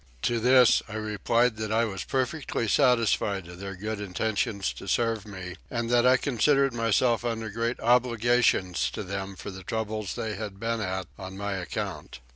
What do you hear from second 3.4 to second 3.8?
of their